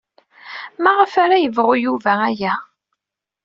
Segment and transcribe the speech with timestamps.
[0.83, 2.53] Maɣef ara yebɣu Yuba aya?